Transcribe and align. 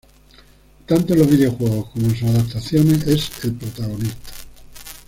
Tanto 0.87 1.13
en 1.13 1.19
los 1.19 1.29
videojuegos 1.29 1.91
como 1.91 2.07
en 2.07 2.15
sus 2.15 2.27
adaptaciones, 2.27 3.05
es 3.05 3.29
el 3.45 3.53
protagonista. 3.53 4.31